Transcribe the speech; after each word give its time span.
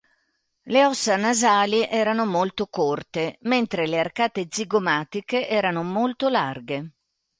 Le 0.63 0.83
ossa 0.87 1.15
nasali 1.15 1.83
erano 1.87 2.25
molto 2.25 2.65
corte, 2.65 3.37
mentre 3.41 3.85
le 3.85 3.99
arcate 3.99 4.47
zigomatiche 4.49 5.47
erano 5.47 5.83
molto 5.83 6.27
larghe. 6.27 6.91